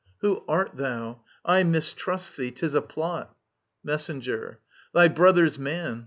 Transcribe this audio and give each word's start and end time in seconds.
Who 0.21 0.43
art 0.47 0.77
thou? 0.77 1.21
I 1.45 1.61
mistrust 1.61 2.35
thee..•• 2.35 2.47
*Tis 2.55 2.73
a 2.73 2.81
plot 2.81 3.35
I 3.35 3.35
Messenger. 3.83 4.59
Thy 4.95 5.07
brother's 5.07 5.59
man. 5.59 5.99